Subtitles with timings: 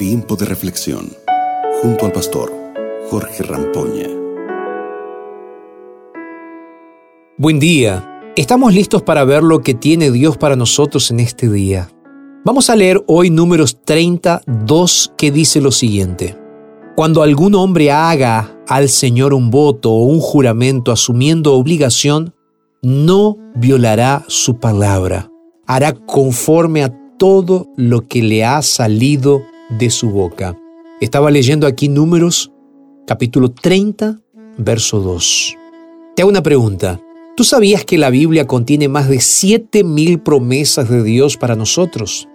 [0.00, 1.12] Tiempo de reflexión
[1.82, 2.50] junto al pastor
[3.10, 4.08] Jorge Rampoña.
[7.36, 8.32] Buen día.
[8.34, 11.90] Estamos listos para ver lo que tiene Dios para nosotros en este día.
[12.46, 16.34] Vamos a leer hoy números 32 que dice lo siguiente.
[16.96, 22.32] Cuando algún hombre haga al Señor un voto o un juramento asumiendo obligación,
[22.80, 25.30] no violará su palabra.
[25.66, 29.42] Hará conforme a todo lo que le ha salido
[29.78, 30.56] de su boca.
[31.00, 32.52] Estaba leyendo aquí números
[33.06, 34.20] capítulo 30,
[34.58, 35.56] verso 2.
[36.14, 37.00] Te hago una pregunta.
[37.36, 42.28] ¿Tú sabías que la Biblia contiene más de 7000 promesas de Dios para nosotros?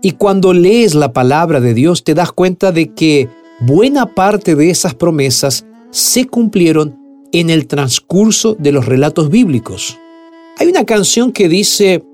[0.00, 3.28] Y cuando lees la palabra de Dios te das cuenta de que
[3.60, 6.98] buena parte de esas promesas se cumplieron
[7.32, 9.98] en el transcurso de los relatos bíblicos.
[10.58, 12.04] Hay una canción que dice,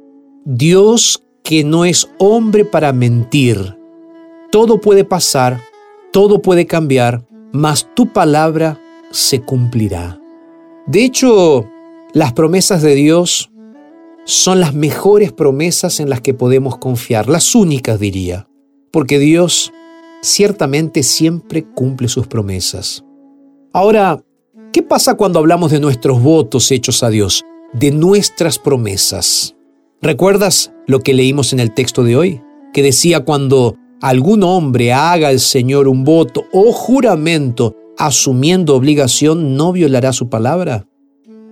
[0.44, 3.76] Dios que no es hombre para mentir.
[4.50, 5.60] Todo puede pasar,
[6.12, 8.80] todo puede cambiar, mas tu palabra
[9.12, 10.20] se cumplirá.
[10.86, 11.68] De hecho,
[12.14, 13.50] las promesas de Dios
[14.24, 18.48] son las mejores promesas en las que podemos confiar, las únicas diría,
[18.90, 19.72] porque Dios
[20.20, 23.04] ciertamente siempre cumple sus promesas.
[23.72, 24.22] Ahora,
[24.72, 29.54] ¿qué pasa cuando hablamos de nuestros votos hechos a Dios, de nuestras promesas?
[30.02, 32.42] ¿Recuerdas lo que leímos en el texto de hoy?
[32.72, 39.72] Que decía cuando algún hombre haga al Señor un voto o juramento asumiendo obligación, no
[39.72, 40.86] violará su palabra.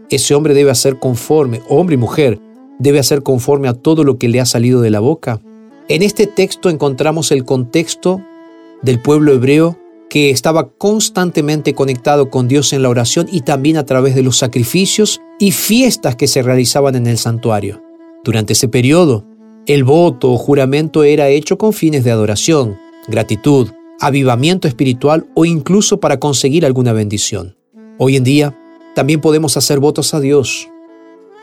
[0.09, 2.41] Ese hombre debe hacer conforme, hombre y mujer,
[2.79, 5.41] debe hacer conforme a todo lo que le ha salido de la boca.
[5.89, 8.23] En este texto encontramos el contexto
[8.83, 13.85] del pueblo hebreo que estaba constantemente conectado con Dios en la oración y también a
[13.85, 17.83] través de los sacrificios y fiestas que se realizaban en el santuario.
[18.25, 19.27] Durante ese periodo,
[19.69, 23.69] el voto o juramento era hecho con fines de adoración, gratitud,
[24.01, 27.55] avivamiento espiritual o incluso para conseguir alguna bendición.
[27.99, 28.59] Hoy en día,
[28.95, 30.71] también podemos hacer votos a Dios,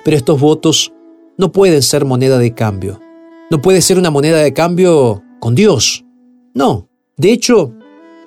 [0.04, 0.92] pero estos votos
[1.38, 3.00] no pueden ser moneda de cambio.
[3.52, 6.04] No puede ser una moneda de cambio con Dios.
[6.56, 7.74] No, de hecho,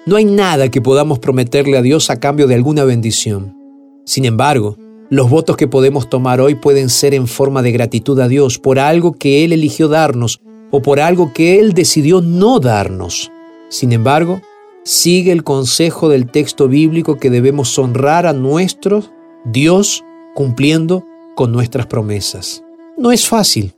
[0.07, 3.57] no hay nada que podamos prometerle a Dios a cambio de alguna bendición.
[4.05, 4.77] Sin embargo,
[5.11, 8.79] los votos que podemos tomar hoy pueden ser en forma de gratitud a Dios por
[8.79, 13.33] algo que Él eligió darnos o por algo que Él decidió no darnos.
[13.71, 14.43] Sin embargo,
[14.85, 19.03] sigue el consejo del texto bíblico que debemos honrar a nuestro
[19.47, 20.05] Dios
[20.35, 22.63] cumpliendo con nuestras promesas.
[22.99, 23.75] No es fácil,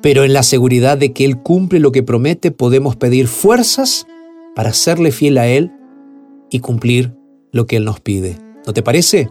[0.00, 4.06] pero en la seguridad de que Él cumple lo que promete podemos pedir fuerzas
[4.54, 5.72] para serle fiel a Él
[6.50, 7.12] y cumplir
[7.52, 8.38] lo que Él nos pide.
[8.66, 9.28] ¿No te parece?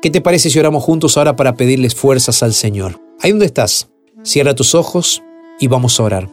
[0.00, 3.00] ¿Qué te parece si oramos juntos ahora para pedirles fuerzas al Señor?
[3.20, 3.88] Ahí donde estás,
[4.22, 5.22] cierra tus ojos
[5.58, 6.30] y vamos a orar.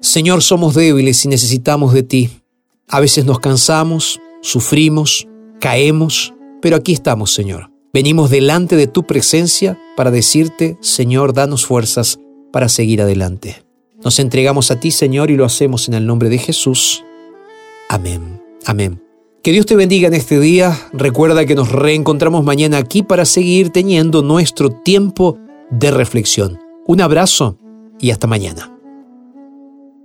[0.00, 2.30] Señor, somos débiles y necesitamos de ti.
[2.88, 5.28] A veces nos cansamos, sufrimos,
[5.60, 7.70] caemos, pero aquí estamos, Señor.
[7.92, 12.18] Venimos delante de tu presencia para decirte, Señor, danos fuerzas
[12.50, 13.62] para seguir adelante.
[14.02, 17.04] Nos entregamos a ti, Señor, y lo hacemos en el nombre de Jesús.
[17.90, 18.42] Amén.
[18.64, 19.11] Amén.
[19.42, 20.78] Que Dios te bendiga en este día.
[20.92, 25.36] Recuerda que nos reencontramos mañana aquí para seguir teniendo nuestro tiempo
[25.68, 26.60] de reflexión.
[26.86, 27.58] Un abrazo
[27.98, 28.72] y hasta mañana.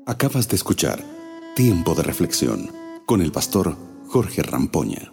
[0.08, 1.04] Acabas de escuchar
[1.56, 2.72] Tiempo de reflexión
[3.06, 3.76] con el pastor
[4.08, 5.12] Jorge Rampoña.